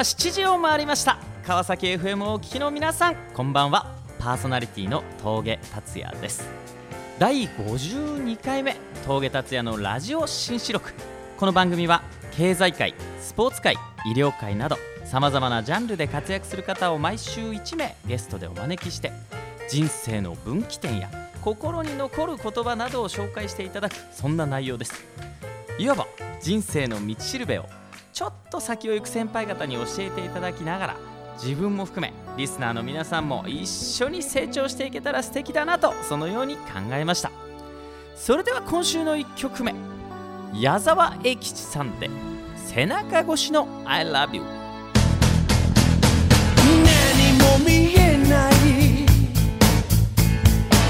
[0.00, 1.18] は7時を回りました。
[1.46, 3.94] 川崎 FM をお聞きの皆さんこんばんは。
[4.18, 6.48] パーソナリティの峠達也です。
[7.18, 10.94] 第52回目峠達也のラジオ新四録。
[11.36, 13.74] この番組は経済界スポーツ界
[14.06, 19.12] 医療界などさまざまなジャンルで活躍する方を毎週1名ゲストでお招きして
[19.68, 21.10] 人生の分岐点や
[21.42, 24.94] 心に残る言葉などを紹介していただくそんな内容です。
[25.78, 26.06] いわば
[26.40, 27.66] 人生の道しるべを
[28.20, 30.96] ちょっと先を行く先輩方に教えていただきながら
[31.42, 37.30] 自分も含めリスナーの皆さんも一緒に成長していけたら素敵だなとそのように考えました。
[38.14, 39.74] それでは今週の1曲目
[40.52, 42.10] 矢沢永吉さんで
[42.56, 44.42] 背中越しの I love you
[46.66, 48.52] 何も見えない。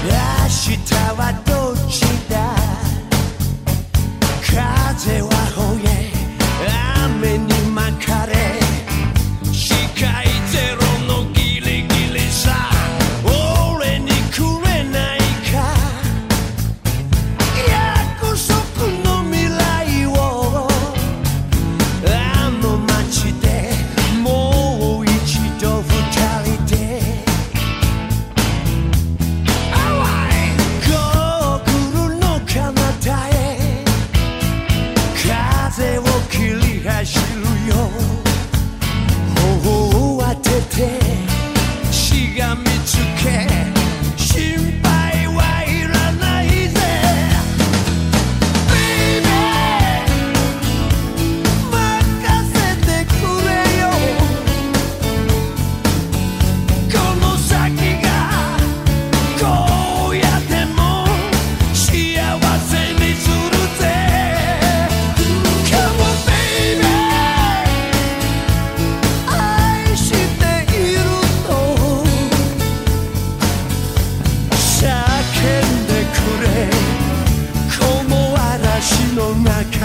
[0.03, 2.57] 明日はどっちだ。
[4.41, 5.30] 風は
[7.01, 7.50] amém.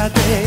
[0.08, 0.45] 中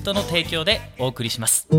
[0.00, 1.66] 社 DoIt の提供でお送りします。
[1.68, 1.74] そ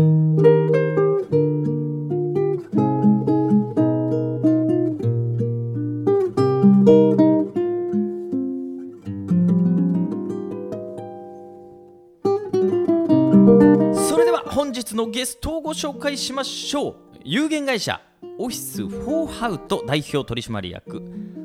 [14.16, 16.96] れでは本日のゲストをご紹介しましょう。
[17.24, 18.00] 有限会社
[18.38, 21.02] オフィスフォーハウト代表取締役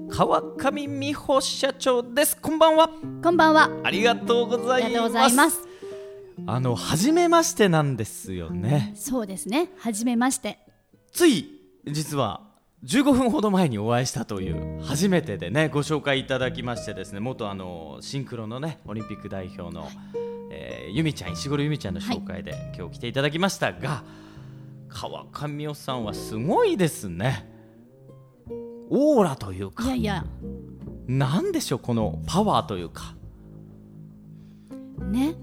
[0.10, 2.38] 川上美穂社長です。
[2.38, 2.90] こんばんは。
[3.22, 3.70] こんばんは。
[3.84, 4.90] ありがとうござい
[5.34, 5.67] ます
[6.46, 9.70] あの初めましてなんですよねそうですね。
[9.80, 10.60] はじめまして。
[11.12, 11.50] つい
[11.86, 12.42] 実は
[12.84, 19.90] 15分ほど前にお会いしたという初めてでねご紹介いただきましてですね元あのシンクロのねオリンピック代表の、
[20.52, 24.04] えーゆみちゃん石黒由美ちゃんの紹介で、今日来ていただきましたが
[24.88, 27.52] 川上代さんはすごいですね
[28.90, 30.26] オーラというかいやいや、
[31.08, 33.16] なんでしょうこのパワーというか
[35.02, 35.36] ね。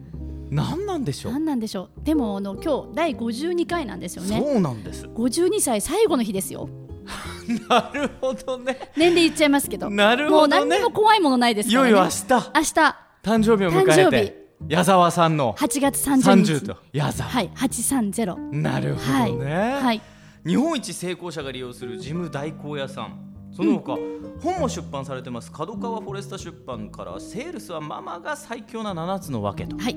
[0.51, 2.05] 何なんでしょう、何なんでしょう？
[2.05, 4.41] でもあの今日第52回なんですよね。
[4.41, 6.69] そうなんです52歳最後の日ですよ。
[7.69, 9.91] なるほどね年齢言っちゃいますけど。
[9.91, 11.91] なるもうほどね何にも怖いものないですいからね。
[11.91, 16.53] よいよ明日明日誕生日を迎誕生えて矢沢さんの8月30日。
[16.53, 18.55] 30と矢沢、はい、830。
[18.55, 19.83] なるほどね、はい。
[19.83, 20.03] はい。
[20.47, 23.21] 日本一成功者が利用する事務代行屋さん
[23.53, 23.97] その他、
[24.43, 29.97] 本も出版されてます角川フォレスタ出版からセールスはママが最強な7つのわけと、はい。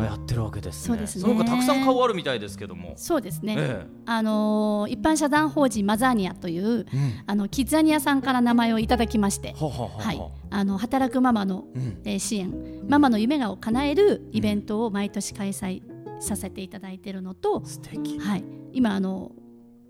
[0.00, 0.86] あやってるわけですね。
[0.88, 1.34] そうですね。
[1.34, 2.94] の他たくさん顔あるみたいですけども。
[2.96, 3.54] そうですね。
[3.58, 6.86] えあのー一般社団法人マザーニアという、
[7.26, 10.20] あのキッザニアさんから名前をいただきまして、はははははい、
[10.50, 12.00] あの働くママの、うん。
[12.04, 12.52] えー支援。
[12.88, 15.82] ママの夢を叶えるイベントを毎年開催
[16.20, 18.18] させていただいているのと、素敵。
[18.18, 19.32] はい、今あの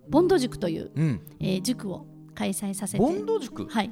[0.08, 1.20] ボンド塾という、うん。
[1.40, 2.98] えー塾を開催させて。
[2.98, 3.66] ボンド塾？
[3.66, 3.90] はい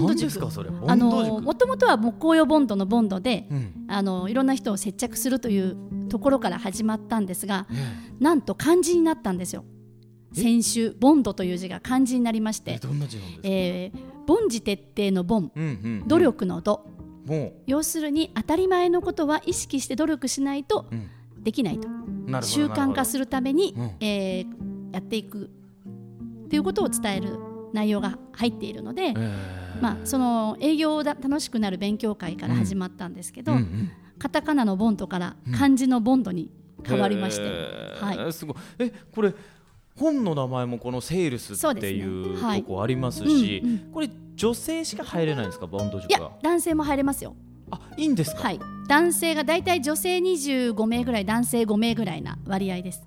[0.00, 3.84] ボあンド塾のもともとは木工用ボンドのボンドで、うん。
[3.88, 5.76] あのいろんな人を接着するという
[6.08, 7.74] ところから始まったんですがえ
[8.18, 9.64] なんと漢字になったんですよ。
[10.32, 12.72] 先週ボンドという字が漢字になりまして。
[12.72, 12.88] えど
[13.42, 16.08] えー、凡事徹底の凡うんうんうん。
[16.08, 16.86] 努力の度。
[17.26, 20.98] も要するに当たり前のことは意識して努力しないとう、う
[21.40, 23.90] ん、できないと、なるほど習慣化するために、うん。
[24.00, 25.50] えーやっていく。
[26.48, 27.36] ということを伝える
[27.72, 29.12] 内容が入っているので、
[29.80, 33.90] まあ、その営業だ楽しくなる勉強会から始まったんですけど、うんうん。
[34.18, 36.50] カタカナのボンドから漢字のボンドに
[36.86, 37.42] 変わりまして、
[38.00, 38.32] はい。
[38.32, 38.56] すごい。
[38.78, 39.34] えこれ
[39.96, 42.62] 本の名前もこのセールスっていうはい。
[42.62, 43.78] とこありますしうんうん。
[43.92, 47.36] これ女性しか入れないんですかバンドいや塾が男性も入れますよ、
[47.70, 53.02] あいいんですか、はい、男性がだいたい女性25名ぐらい男性5名ぐらいな割合です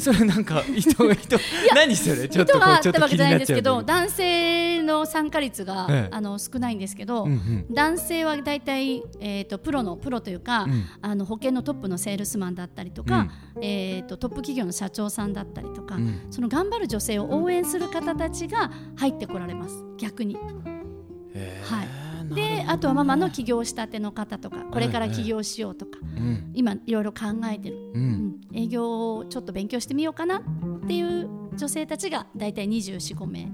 [0.00, 1.38] それなんか 人が人
[1.74, 2.28] 何それ？
[2.28, 3.82] ちょっとこうちょったと気わけじゃないんになっちゃうんだですけど。
[3.82, 6.14] 男性の参加率が、ええ。
[6.14, 7.66] あの少ないんですけど、うんうん。
[7.70, 10.84] 男性はだいたい、えー、とプロのプロというか、うん。
[11.02, 13.28] あの保険のトップのセールスマンだったりとか、
[13.60, 16.26] えー、とトップ企業の社長さんだったりとか、うん。
[16.30, 19.84] その頑張る女性を応援する方たちが入ってこられます。
[19.98, 20.34] 逆に。
[20.34, 21.99] はい
[22.34, 26.50] であとはママの起業したての方とかこれから起業しようとか、うん。
[26.54, 28.02] 今いろいろ考えてる、ううん。
[28.02, 30.42] ん営業をちょっと勉強してみようかなっ
[30.86, 33.48] ていう女性たちが大体245名。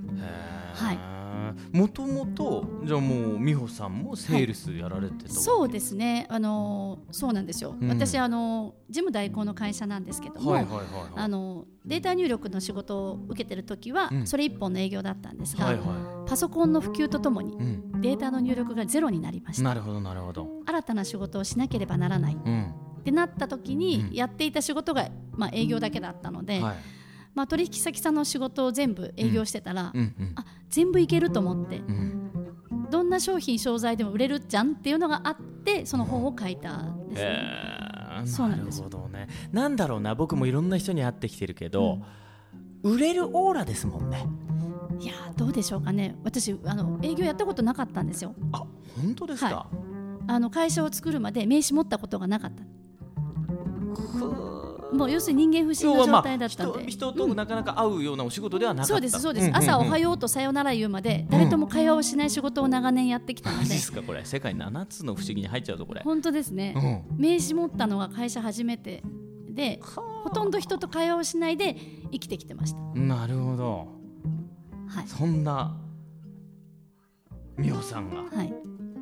[0.75, 0.99] はい。
[1.73, 5.35] もともとじゃあもう美穂さんもセールスやられてたわけ？
[5.35, 6.27] そうですね。
[6.29, 7.89] あのーそうなんですよ、うん。
[7.89, 11.11] 私あのー事務代行の会社なんですけども、はいはいはいはい。
[11.15, 14.27] あのデータ入力の仕事を受けてる時は、うん。
[14.27, 19.63] それ一本の営業だったんですが、はいはパソコンの普及とともにいうんデータの入力がゼロになりました。
[19.63, 20.49] なるほどなるほど。
[20.67, 22.35] 新たな仕事をしなければならない。
[22.35, 22.75] うん。
[23.01, 24.15] ってなった時に、うん。
[24.15, 26.77] やっていた仕事が、まあ、営業だけだったので、はい。
[27.35, 29.93] まあ、取引先さんの仕事を全部営業してたら、
[30.35, 32.31] あ全部いけると思ってうん。
[32.91, 38.27] どんな商品商材でも売れるじゃんっていうのがあってその本を書いたんですね。
[38.27, 39.29] そうなんですほどね。
[39.53, 41.99] なんだろうな僕もいろんな人に会ってきてるけど、
[42.83, 44.27] 売れるオーラですもんね
[45.01, 46.17] いやーどうでしょうかね。
[46.25, 48.35] 私あの営業やったことなかったんですよ。
[48.53, 48.65] あ
[49.01, 49.67] 本当ですか、は
[50.29, 52.63] あの会社を作るまで名刺持ったことがなかった。
[54.93, 59.57] もう要するに人間不信の状態だったんで、人人となかなか会うようなお仕事ではなかった、そうですそうです、んんん。
[59.57, 63.63] 朝おはようとさよなら言うまで誰とも会話をしない仕事を長年やってきたので。
[63.63, 64.25] マジですかこれ。
[64.25, 67.19] 世界7つの不思議に入っちゃうぞこれ、本当ですね、うん。
[67.19, 69.03] 名刺持ったのが会社初めて
[69.51, 71.77] でほとんど人と会話をしないで
[72.13, 72.79] 生きてきてました。
[72.95, 73.96] なるほど
[74.89, 75.77] はい、そんな
[77.59, 78.23] 美穂さんが。
[78.37, 78.53] はい、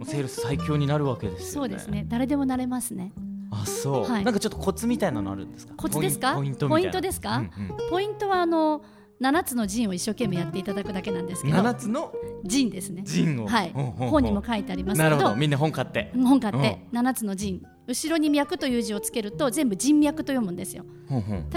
[0.04, 1.52] セールス最強になるわけですよね。
[1.52, 2.04] そうですね。
[2.08, 3.12] 誰でもなれますね。
[3.50, 4.24] あそう、はい。
[4.24, 5.74] なんかちょっとコツみたいなのあるんですか？
[5.76, 6.34] コツですか？
[6.34, 7.90] ポイントですか、うんうん。
[7.90, 8.82] ポイントはあの
[9.20, 11.58] 7つの陣を一生懸命やっていただくだけなんですけど。
[11.58, 12.12] 7つの？
[12.44, 13.02] 陣ですね。
[13.04, 13.46] 陣を。
[13.46, 13.70] はい。
[13.72, 15.36] 本にも書いてありますなけど。
[15.36, 16.12] みんな本買って。
[16.14, 16.80] 本買って。
[16.92, 20.84] 7つの陣後ろに脈という字をつけると全部人脈と読むんですよ。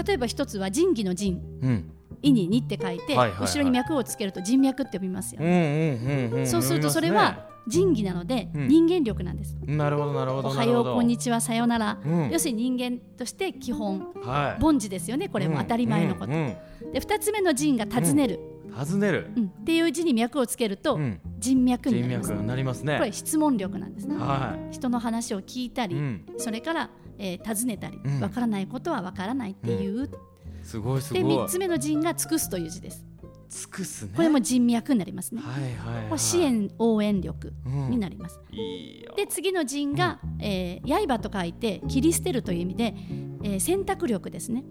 [0.06, 1.92] 例えば一つは仁義の仁うん
[2.22, 3.46] 意ににって書いて、はいはいはい。
[3.46, 12.30] 後ろに脈をつけると人脈って読みますよ、うんうんうんうんそうするとそれは仁義なのでうん人間力なんです、なるほどなるほどおはようこんににちはさよなら、うん。
[12.30, 14.64] 要するに人間として基本はい。
[14.64, 16.92] 凡事ですよねこれも当たり前のこと、うんうん。
[16.92, 18.84] で2つ目の仁が尋ねる、うん。
[18.84, 19.30] 尋ねる。
[19.36, 19.44] うん。
[19.46, 21.20] っていう字に脈をつけると、うん。
[21.38, 22.98] 人脈に人なりますね。
[22.98, 26.26] これ質問力なんですね、は人の話を聞いたり、いうん。
[26.36, 28.20] それから、えー尋ねたりうん。
[28.20, 30.10] わからないことはわからないっていう、
[30.68, 33.02] すごいすごでい3つ目の人が尽くすという字です。
[33.48, 34.12] 尽くすね。
[34.14, 36.18] これも人脈になりますね、はいはいはい。
[36.18, 39.14] 支援応援力になります、いいよ。
[39.16, 42.94] で次の陣が、えー刃と書いて切り捨てるという意味で、
[43.42, 44.62] えー選択力ですね。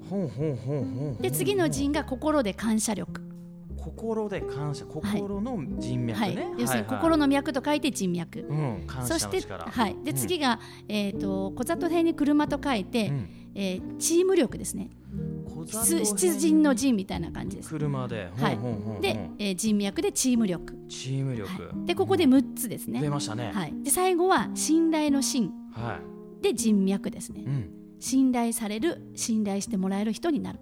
[1.19, 3.19] で次の陣が心で感謝力、
[3.75, 4.85] 心で感謝。
[4.85, 6.35] 心の人脈はい。
[6.35, 8.83] ね、要するに心の脈と書いて人脈、うん。
[8.85, 10.17] 感謝そして、はい、でうん。
[10.17, 13.29] 次が、えー、と小里編に車と書いて、うん。
[13.55, 14.91] えーチーム力ですね
[15.67, 17.69] 出出陣の陣みたいな感じです。
[17.69, 19.01] 車で、はい。
[19.01, 23.01] で、えー人脈でチーム力、チーム力、はい、でここで6つですね。
[23.01, 23.09] 出。
[23.09, 23.51] ましたね。
[23.53, 25.51] はい、で最後は信頼の信。
[25.71, 25.99] は
[26.41, 27.41] で人脈ですね。
[27.41, 27.69] い、うん、
[27.99, 30.59] 信頼される信頼してもらえる人になる。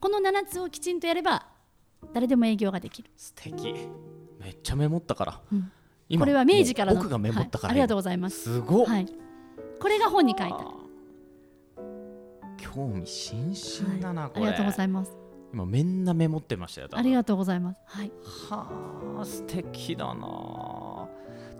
[0.00, 1.46] この7つをきちんとやれば
[2.12, 3.10] 誰でも営業ができる。
[3.16, 3.74] 素敵。
[4.40, 5.72] めっちゃメモったから、うん。
[6.08, 7.72] 今これは明治からの僕がメモったから、はい。
[7.72, 8.42] ありがとうございます。
[8.42, 9.06] すごっ、はい、
[9.80, 10.83] これが本に書いてある
[12.56, 14.42] 興味津々だな、これ。
[14.42, 15.16] はいありがとうございます。
[15.52, 17.78] 今みんなメモってましたよありがとうございます。
[17.86, 18.12] はい。
[18.50, 21.08] はあ素敵だな。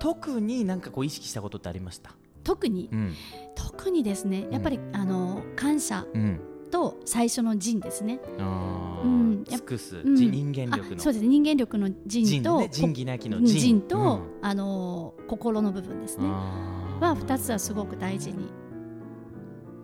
[0.01, 2.11] 特になんかこう意識したことってありました？
[2.43, 2.89] 特に？
[2.93, 3.15] うん。
[3.55, 6.41] 特にですねやっぱり、あの感謝うん。
[6.71, 9.45] と最初の人ですね、うん。
[9.49, 10.17] 尽くす、うん。
[10.17, 10.97] じ人間力の。
[10.97, 12.69] あそうです人間力の人と、人ね。
[12.73, 14.21] 仁義なきの人と、うん。
[14.43, 16.27] あの心の部分ですね。
[16.29, 18.49] は2つはすごく大事に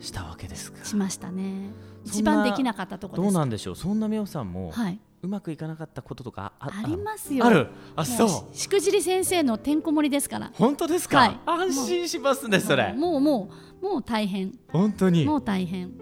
[0.01, 0.85] したわけですか。
[0.85, 1.71] しましたね。
[2.05, 3.77] 一番できなかったところですどうなんでしょう。
[3.77, 4.99] そんなみおさんもはい。
[5.23, 7.45] うまくいかなかったこととかあありますよ。
[7.45, 7.69] ある？
[7.95, 8.57] あもそう。
[8.57, 10.51] しくじり先生のてんこ盛りですから。
[10.55, 11.39] 本当ですか、はい。
[11.45, 12.95] 安心しますねそれ。
[12.95, 13.51] もうも
[13.83, 14.59] うもう大変。
[14.73, 15.27] 本当に？
[15.27, 15.93] もう大変。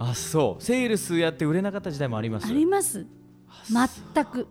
[0.00, 0.62] あそう。
[0.62, 2.48] セールスやって売れなかった時代もあります。
[2.48, 3.06] あります。
[3.68, 4.48] 全く。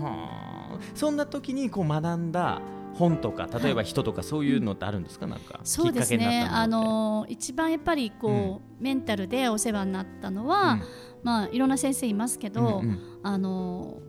[0.00, 0.78] はあ。
[0.94, 2.62] そんな時にこう学んだ
[3.00, 6.46] 本とか例えば人とかそういうのってあるんですか、なんかそうですね。
[6.50, 10.82] あの一番やっぱりこう、メンタルでお世話になったのは、うん。
[11.22, 12.82] まあいろんな先生いますけど、
[13.22, 14.00] あの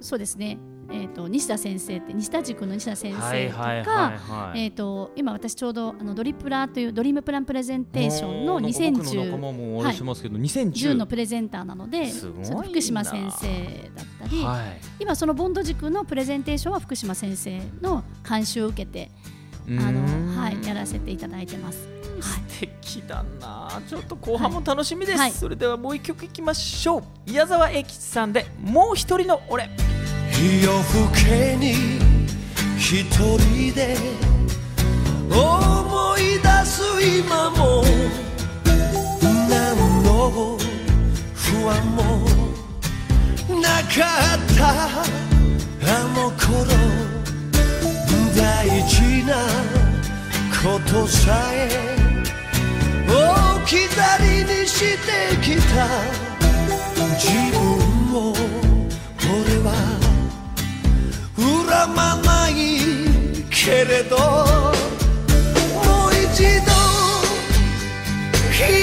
[0.00, 0.58] そうですね
[0.90, 10.40] えー、と西田先生って西田塾の西田先はい生とか、今私ちょうどあのドリプラというドリームプランプレゼンテーションのおーなんか僕の仲間2010もあれしますけど、10
[10.72, 12.44] 2010のプレゼンターなのですごいな。
[12.46, 13.46] その福島先生
[13.94, 14.80] だったり、はい。
[15.00, 19.10] 今そのボンド塾のプレゼンテーションは福島先生の監修を受けて
[19.68, 21.86] あの、はい、やらせていただいてます。
[21.86, 22.42] はい。
[22.48, 23.80] 素敵だな。
[23.88, 25.32] ちょっと後半も楽しみです、はい。
[25.32, 27.32] それではもう一曲いきましょう。
[27.32, 29.70] 矢沢永吉さんでもう一人の俺
[30.40, 31.74] 夜更けに
[32.78, 33.96] 一人で
[35.30, 37.84] 思い出す今も
[39.48, 40.58] 何の
[41.34, 42.00] 不安も
[43.60, 43.96] なか
[44.36, 44.60] った
[45.84, 46.66] あの頃
[48.34, 48.40] 大
[48.88, 49.30] 事な
[50.62, 51.58] ことさえ
[53.06, 55.86] 置き去りにしてきた
[57.18, 57.61] 自分
[61.82, 62.54] 恨まない
[63.50, 64.22] けれども
[66.06, 66.70] う一度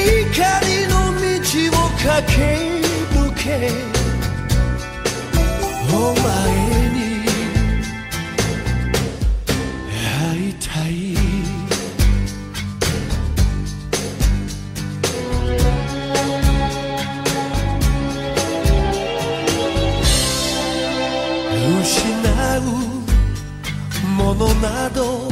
[0.09, 1.23] 光の道
[1.77, 2.37] を駆け
[3.15, 3.71] 抜け
[5.93, 6.68] お前
[24.29, 25.27] ものなど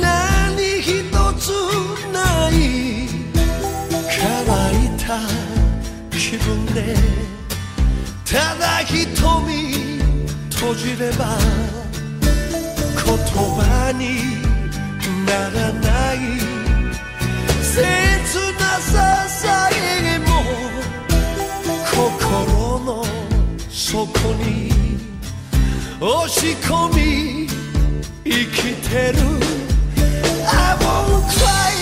[0.00, 1.50] 何一つ
[2.12, 3.08] ない
[4.16, 4.46] 乾
[4.84, 5.18] いた
[6.16, 6.94] 気分で
[8.24, 9.90] ただ瞳
[10.50, 11.36] 閉じれば
[13.04, 13.16] 言
[13.58, 14.38] 葉に
[15.26, 16.16] ならない。
[17.60, 17.74] 切
[18.60, 20.26] なささえも
[21.90, 23.04] 心の
[23.68, 24.70] 底に
[26.00, 27.59] 押し込み
[28.30, 29.18] 生きてる。
[30.46, 31.74] I won't cry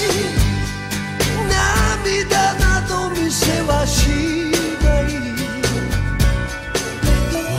[1.47, 4.09] 涙など見せはし
[4.83, 5.07] ない。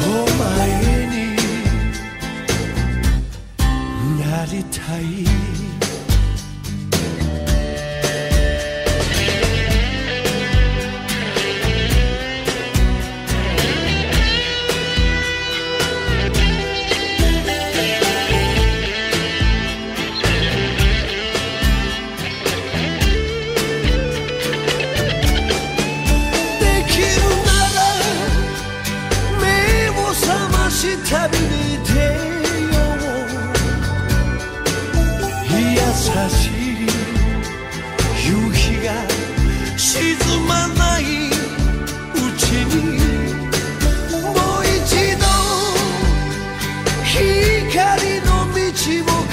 [0.08, 1.38] お前に
[4.19, 5.28] なりたい。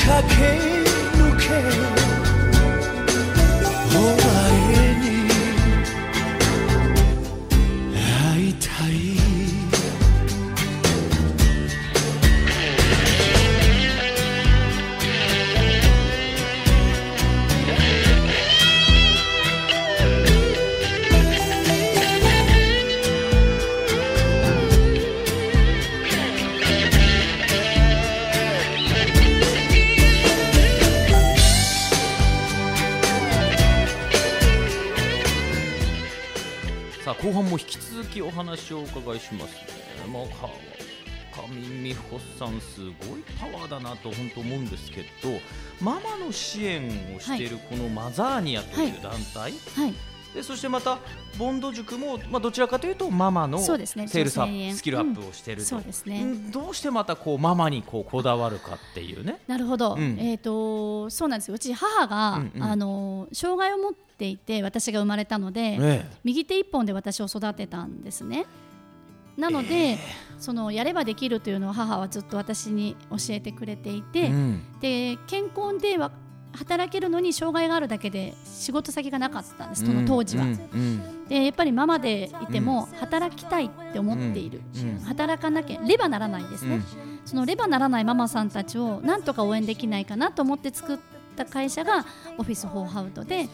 [0.06, 0.85] 道
[38.66, 39.54] 話をお伺いします。
[39.54, 40.50] ねもう川
[41.48, 45.06] 上美穂さんすごいパワーだなと本当思うんですけど
[45.80, 49.48] ママの支援をしているこのマザーニアという団体、は
[49.88, 50.98] いでそしてまた
[51.38, 54.04] ボンド塾も、まあ、どちらかというとママのセそうですね。
[54.04, 56.22] ールスアップスキルアップをしていると、そうですね。
[56.24, 56.50] ん。
[56.50, 59.38] どうしてまたこうママにこうこだわるかっていうね。
[59.46, 60.18] なるほど、うん。
[60.20, 61.54] えっ、とそうなんですよ。
[61.54, 62.62] うち母が、うんうん。
[62.62, 66.16] あの障害を持っていて私が生まれたので、ええ。
[66.22, 68.44] 右手一本で私を育てたんですね。
[69.38, 69.98] なので、
[70.38, 74.80] そのやればできるというのを母はずっと私に教えてくれていて、うん。
[74.80, 76.10] で健康では
[76.56, 80.44] 働けるのに障害があるだけで仕事先がなかったんですその当時は。
[81.28, 86.84] でやっぱりママでいても働きたいって思っている、うん働かなきゃればならないですね、うん
[87.26, 90.98] そのればならないママさんたちをなんとか応援できないかなと思って作っ
[91.36, 92.06] た会社が
[92.38, 93.48] オフィス・フォーハウトで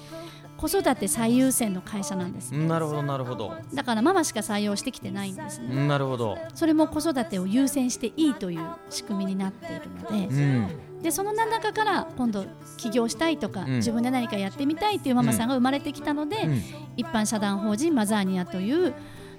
[0.58, 2.54] 子育て最優先の会社なんです。
[2.54, 3.54] うんなるほどなるほど。
[3.74, 5.88] だからママしか採用してきてないんですね。
[5.88, 6.36] なるほど。
[6.54, 12.44] それも子育てを優先していいという仕組みになっているのでうんでその中から今度
[12.76, 13.70] 起業したいとか、うん。
[13.76, 16.62] 自分で何かやってみたいっていうママさんが生まれてきたので、うん。
[16.96, 18.94] 一般社団法人マザーニアという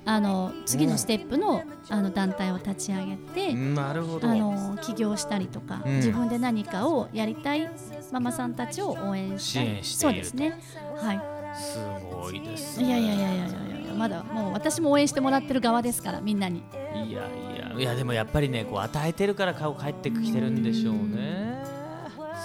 [0.05, 4.29] あの次のステップのあの団体を立ち上げて、なるほど。
[4.29, 5.96] あの起業したりとか、うん。
[5.96, 7.70] 自分で何かをやりたい
[8.12, 9.53] ママさんたちを応援し
[10.00, 10.60] たそいうるですね。
[10.98, 11.22] はい。
[11.55, 11.77] す
[12.12, 16.63] ごいですいやいやいやいやいやいやまだもう私も応援してもらってる側ですからみんなに。
[16.96, 17.63] いやいや。
[17.77, 21.52] いやでもやっぱりねこう与えてるから顔返ってきてるんでしょうね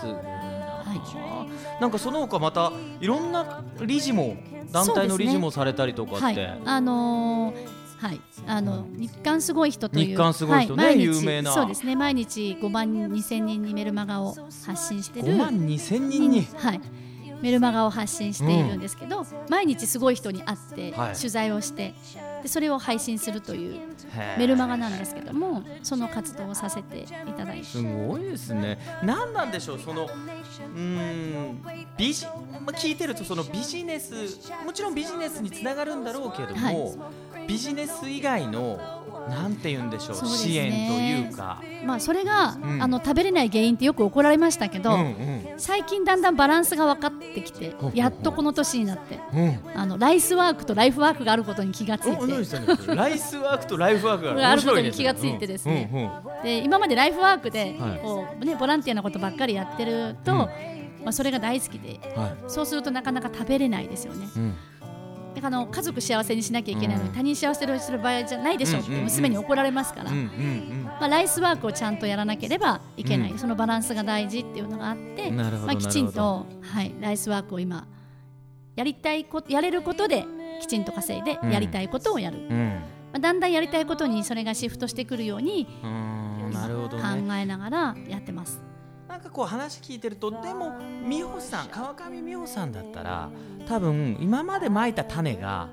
[0.01, 0.15] すごい。
[0.15, 1.47] な、
[1.81, 4.37] なんかその他またいろんな理事も
[4.73, 10.77] 団体の理事もされたりとかって、はいあのーはい、あの日刊すごい人という日刊すごい人。
[10.77, 11.05] ねは毎日。
[11.05, 11.53] 有名な。
[11.53, 11.97] そうですね。
[11.97, 15.27] 毎日5万2000人にメルマガを発信してる。
[15.27, 16.47] 5万2千人に？
[16.57, 16.81] はい、
[17.43, 21.15] メルマガを発信しているんですけど、毎日すごい人に会ってはい。
[21.17, 21.95] 取材をして、
[22.43, 23.81] でそれを配信するという
[24.39, 27.65] メルマガなんですけどもその活動をさせていただいて。
[27.65, 28.79] すごいですね。
[29.03, 31.63] 何なんでしょう、その、うーん、
[31.97, 32.33] ビジ、ま
[32.69, 34.15] あ、聞いてると、そのビジネス、
[34.65, 36.99] もちろんビジネスにつながるんだろうけども、はい
[37.49, 38.79] ビジネス以外の、
[39.31, 40.29] なんて言うんでしょう、ね。
[40.29, 41.63] 支援というか。
[41.85, 42.83] まあ、それが、ん。
[42.83, 45.17] あの食べれない原因ってよく怒られましたけど、うん
[45.57, 49.41] 最近だんだんバランスが分かってきてやっとこの年になってうん。
[49.41, 49.61] うん。
[49.75, 52.95] あのライスワークとライフワークがあることに気がついて。
[52.95, 55.91] ライスワークとライフワークががあることに気がついてですね。
[55.93, 56.03] うん。
[56.05, 56.43] うん。
[56.43, 58.01] で今までライフワークで、はい。
[58.03, 60.39] こうね、ボランティアのことばっかりやってると、うん。
[60.39, 60.49] ま
[61.07, 64.27] あ、それが大好きではそうするとなかなか食べれないですよね。
[65.43, 67.15] あの家族幸せにしなきゃいけないのに、うん。
[67.15, 69.05] 他人幸せにする場合じゃないでしょってうんうんうん。
[69.05, 73.39] 娘に怒られますから、まあ、ライスワークをちゃんとやらなければいけない、うん。
[73.39, 77.87] そのバランスが大事っていうのがあって、まあ、きちんと、はい、ライスワークを今
[78.77, 80.25] やりたいことやれることで
[80.61, 81.51] きちんと稼いでうん。
[81.51, 82.39] やりたいことをやる。
[83.13, 85.89] まあ、だんだんやりたいことにそれがシフトしてくるように考
[87.17, 87.41] ね。
[87.41, 88.68] えながらやってます。
[89.09, 90.75] なんかこう話聞いてるとでも
[91.09, 93.31] 美穂さん川上美穂さんだったら
[93.67, 95.69] 多分今までまいた種が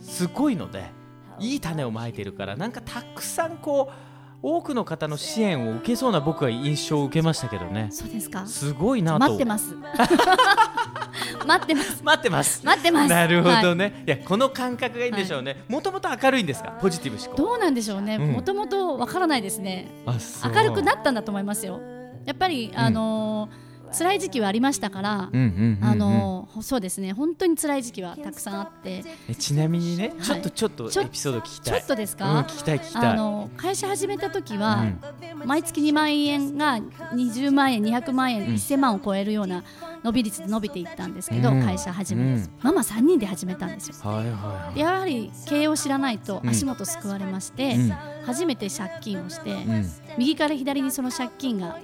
[0.00, 0.90] すごいので
[1.38, 1.56] い。
[1.56, 7.88] い種をまいてるからなんかたくさんこう多くの方の支援を受けそうな僕は印象を受けましたけどね。
[7.90, 8.46] そうですか？
[8.46, 9.18] すごいなと。
[9.20, 9.74] 待ってます。
[11.46, 12.02] 待ってます。
[12.04, 12.64] 待ってます。
[12.66, 13.08] 待ってます。
[13.08, 15.64] なるほはいどね、い、やこの感覚がいいんでしょうね。
[15.68, 16.72] もともと明るいんですか？
[16.72, 17.36] ポジティブ思考。
[17.42, 18.16] どうなんでしょうね。
[18.16, 18.32] うん。
[18.32, 19.88] もともとわからないですね。
[20.06, 21.80] 明るくなったんだと思いますよ
[22.24, 23.64] やっぱり、あのー
[23.96, 29.04] 辛い時期はありましたから、あのーそうですね本当に辛い時期はたくさんあって。
[29.28, 30.20] えちなみにね、はい。
[30.22, 31.80] ちょっとちょっとちょエピソード聞きたい。
[31.80, 33.06] ちょっとですうん、か聞、きたい聞きたい。
[33.12, 34.86] あの会社始めた時は、
[35.42, 35.46] うん。
[35.46, 38.46] 毎月2万円が20万円200万円、うん。
[38.54, 39.62] 1000万を超えるような
[40.02, 41.62] 伸び率で伸びていったんですけど、うん。
[41.64, 42.50] 会社始めて、うん。
[42.62, 44.10] ママ3人で始めたんですよ。
[44.10, 44.78] はいはいはい。
[44.78, 46.50] やはり経営を知らないとうん。
[46.50, 47.90] 足元救われまして、うん。
[48.26, 49.90] 初めて借金をして、うん。
[50.18, 51.78] 右から左にその借金が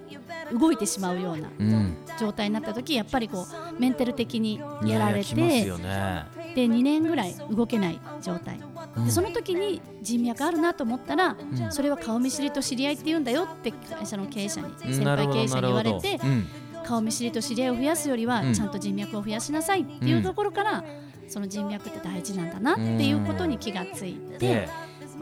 [0.53, 1.97] 動いてしまうようなうん。
[2.19, 5.31] 状態になった時やっぱりこうメンタル的にいやられて
[5.67, 6.27] よね。
[6.55, 8.61] で2年ぐらい動けない状態、
[8.97, 9.05] うん。
[9.05, 11.73] でその時に人脈あるなと思ったら、うん。
[11.73, 16.21] それは顔見知りと知り合いって言うんだよって会社の経営者に先輩経営者に言われて
[16.85, 18.55] 顔見知りと知り合いを増やすよりは、うん。
[18.55, 20.85] ちゃんと人脈を増やしなさいっていうところから、
[21.29, 24.69] その人脈って大事なんだなっていうことに気がついて、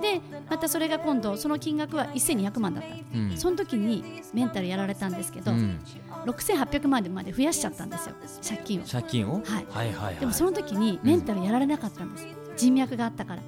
[0.00, 3.18] で、でまたそれが今度その金額は1200万だった。
[3.18, 3.36] うん。
[3.36, 5.80] その時にメンタルやられたんですけど、うん。
[6.26, 8.84] 6800万まで増やしちゃったんですよ借金を。
[8.84, 9.66] 借金を、はい。
[9.70, 10.16] はいはいはい。
[10.16, 13.42] でもその時にメンタルやられなかったんです、人脈があったから。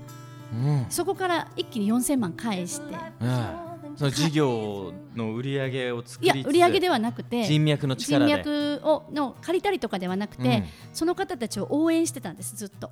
[0.53, 0.87] うん。
[0.89, 2.97] そこから一気に4000万返して。
[3.21, 3.71] うん。
[3.97, 8.37] その事業の売り上げを作いやりつつ売り上げではなくて人脈の人力で。
[8.37, 12.91] 脈をの借りたりとかではなくて、その方たちを応援してたんですずっと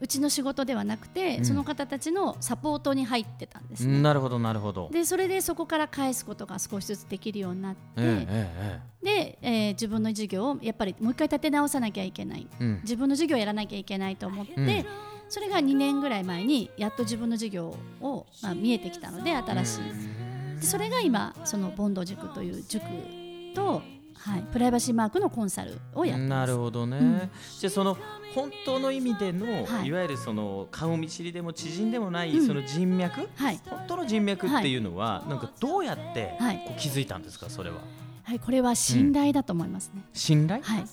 [0.00, 1.44] うちの仕事ではなくて、うん。
[1.44, 4.88] その方たちのサポートに入ってたんですね、なるほどなるほど。
[4.92, 12.46] でそれでそこから返すことが少しずつできるようになって、えええで、えー自分の事業をやっぱりもう一回立て直さなきゃいけない。
[12.60, 12.80] えうん。
[12.82, 14.84] 自分の事業をやらなきゃいけないと思って、うん。
[15.28, 20.60] それが2年ぐらい前にやっと自分の事業を、まあ、見えてきたので新しい。
[20.60, 22.84] でそれが今そのボンド塾という塾
[23.54, 23.82] と、
[24.18, 26.28] はい、プライバシーマークのコンサルをやってます。
[26.40, 27.30] なるほどね、うん。
[27.58, 27.96] じゃあその
[28.34, 29.86] 本当の意味での、はい。
[29.86, 32.46] い、わゆるその顔見知りでも知人でもない、うん。
[32.46, 33.28] その人脈？
[33.36, 33.60] はい。
[33.64, 36.64] 本当の人脈っていうのは、なんかどうやってはい。
[36.66, 37.76] こう気づいたんですかそれは、
[38.24, 40.02] はい、これは信頼だと思いますね。
[40.12, 40.62] 信頼？
[40.62, 40.84] はい、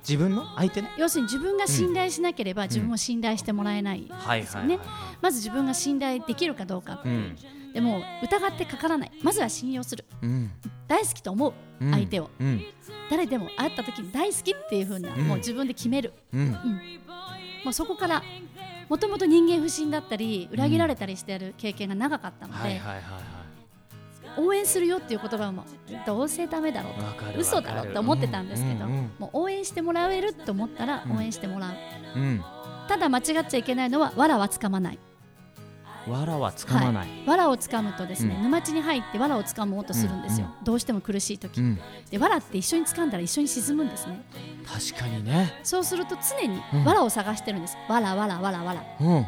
[0.00, 0.46] 自分の？
[0.56, 4.78] 相手ね要するに自分が信頼しなければ自分を信頼してもらえないはいですよね。
[5.20, 7.02] まず自分が信頼できるかどうか。
[7.04, 7.36] うん。
[7.74, 9.12] でも疑ってかからない。
[9.22, 10.04] まずは信用する。
[10.22, 10.50] うん
[10.88, 11.92] 大好きと思ううん。
[11.92, 12.30] 相手を。
[12.40, 12.62] うん。
[13.10, 15.22] 誰でも会った時に大好きっていう風な、うん。
[15.22, 16.12] もう自分で決める。
[16.32, 16.50] うん。
[17.64, 18.22] もうそこから
[18.88, 22.80] もともと人間不信だったり裏切られたりしてやる経験が長かったので、
[24.38, 25.64] 応援するよっていう言葉も
[26.06, 26.94] どうせダメだろう
[27.34, 31.72] と嘘だろうって思ってたんですけど、もう応援してもらえると思ったらうん応援してもらう、
[32.16, 32.42] うん。
[32.88, 34.98] ただ間違っちゃいけないのは藁はつかまない
[36.08, 37.08] 藁はつかまない。
[37.26, 38.42] 藁をつかむとですね、うん。
[38.44, 41.78] 沼地に入って藁をつかもうとするんですよ、どうしても苦しい時、うん。
[42.10, 44.24] で藁って一緒に掴んだら一緒に沈むんですね。
[44.66, 45.60] 確かにね。
[45.62, 46.84] そうすると常にうん。
[46.84, 47.76] 藁を探してるんです。
[47.88, 49.24] 藁藁藁藁うんうん。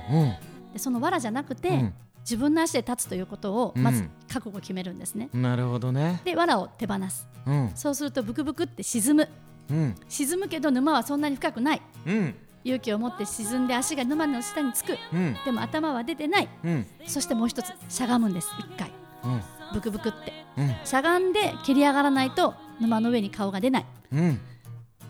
[0.72, 1.94] でその藁じゃなくて、うん。
[2.20, 6.20] 自分の足で立つということをまずうん覚悟を決めるんですね、なるほどね。
[6.24, 7.26] で藁を手放す。
[7.46, 7.70] うん。
[7.74, 9.28] そうするとブクブクって沈む。
[9.70, 9.94] うん。
[10.08, 11.82] 沈むけど沼はそんなに深くない。
[12.06, 14.96] うん勇気を持って沈んで足が沼の下につく。
[15.12, 15.36] うん。
[15.44, 16.48] でも頭は出てない。
[16.64, 16.86] うん。
[17.06, 18.48] そしてもう一つしゃがむんです。
[18.58, 18.92] 一回。
[19.24, 19.42] うん。
[19.72, 20.32] ブクブクって。
[20.58, 20.74] うん。
[20.84, 23.86] しゃがんで蹴り上がらないと沼の上に顔が出ない。
[24.12, 24.40] うん。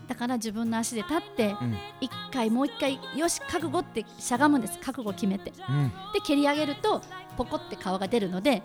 [0.07, 1.77] だから自分の足で立ってうん。
[1.99, 4.77] 一回もう一回よし覚悟ってしゃがむんです。
[4.79, 5.51] 覚悟を決めて。
[5.69, 5.91] うん。
[6.13, 7.01] で蹴り上げると
[7.37, 8.61] ポコって顔が出るので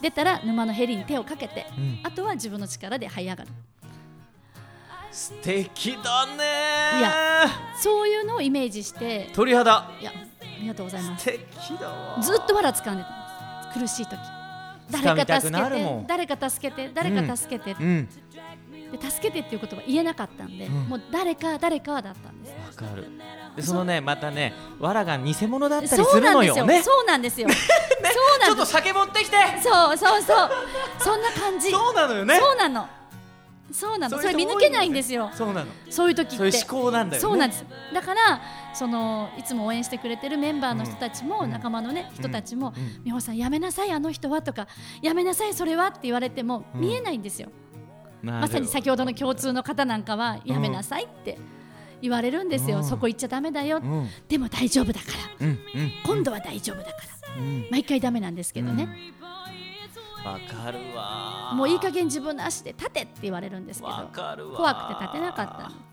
[0.00, 2.00] 出たら沼のへりに手をかけてうん。
[2.04, 3.50] あとは自分の力で這い上がる
[5.12, 6.98] 素敵だね。
[6.98, 7.46] いや
[7.76, 9.30] そういうのをイメージして。
[9.34, 9.90] 鳥肌。
[10.00, 11.24] いやありがとうございます。
[11.24, 12.20] 素敵だわ。
[12.20, 13.96] ずっと藁掴んでたんです。
[13.96, 14.18] 苦しい時。
[14.90, 18.08] 誰か助けて誰か助けて誰か助けて、うん。
[18.92, 20.74] で助けてっていう言葉言えなかったんで、うん。
[20.88, 22.82] もう誰か誰かだったんです。
[22.82, 23.06] わかる。
[23.56, 26.66] でそのねまたね藁が偽物だったりすそうるなんですよ。
[26.66, 26.78] のよ。
[26.78, 26.82] ね。
[26.82, 27.40] そうなんです。
[27.42, 29.36] よ、ちょっと酒持ってきて。
[29.62, 30.50] そうそうそう。
[30.98, 31.70] そんな感じ。
[31.70, 32.38] そうなのよね。
[32.38, 32.88] そうなの
[33.72, 34.18] そうなの。
[34.18, 35.30] それ見抜けないんですよ。
[35.32, 35.70] そうなの。
[35.90, 36.44] そういう時って。
[36.44, 37.28] 思考なんだよね。
[37.28, 37.64] そうなんです。
[37.94, 38.40] だから
[38.74, 41.50] そのいつも応援してくれてるメンバーの人たちも、うん。
[41.50, 44.66] 仲間のね人たちもうん「美穂さんやめなさいあの人は」とか
[45.02, 47.48] 「やめなさいそれは」って言われてもうん見えないんですよ、
[48.22, 51.38] まさに先ほどの共通の方なんかは「やめなさい」って
[52.00, 54.08] 言われるんですよ、うんそこ行っちゃダメだよ、うん。
[54.28, 55.06] でも大丈夫だか
[55.40, 55.46] ら。
[55.46, 55.58] うん。
[56.04, 56.90] 今度は大丈夫だか
[57.36, 57.40] ら。
[57.40, 57.66] うん。
[57.70, 58.88] 毎回ダメなんですけどね、
[60.24, 61.52] わかるわ。
[61.54, 63.92] もういい加減自分の足で立てって言われるんですけど
[64.56, 65.68] 怖くて立てなかった。
[65.68, 65.92] の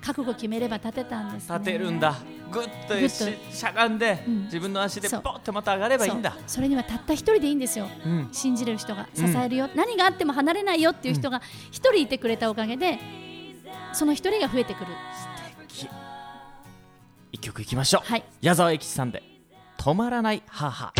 [0.00, 2.14] 覚悟決めれば立てたんです、ね、立てるんだ。
[2.48, 4.44] ぐっとししゃがんで、うん。
[4.44, 6.36] 自分の足でポッてまた上がればいいんだ。
[6.46, 7.88] それにはたった一人でいいんですよ。
[8.04, 8.28] うん。
[8.30, 9.08] 信じれる人が。
[9.14, 13.00] 支えるよ、何があっても離れないよっていう人が一人いてくれたおかげで
[13.92, 14.86] その一人が増えてくる。
[17.32, 18.24] 一曲いきましょう、はい。
[18.40, 19.24] 矢沢永吉さんで
[19.76, 20.94] 止まらない母